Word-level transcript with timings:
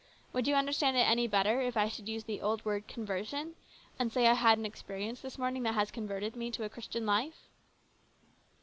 Would 0.33 0.47
you 0.47 0.55
understand 0.55 0.97
it 0.97 1.07
any 1.07 1.27
better 1.27 1.61
if 1.61 1.77
I 1.77 1.87
should 1.87 2.09
use 2.09 2.23
the 2.23 2.41
old 2.41 2.65
word 2.65 2.87
'conversion,' 2.87 3.53
and 3.99 4.11
say 4.11 4.25
I 4.27 4.33
had 4.33 4.57
an 4.57 4.65
experience 4.65 5.21
this 5.21 5.37
morning 5.37 5.61
that 5.61 5.75
has 5.75 5.91
converted 5.91 6.35
me 6.35 6.49
to 6.49 6.63
a 6.63 6.69
Christian 6.69 7.05
life?" 7.05 7.47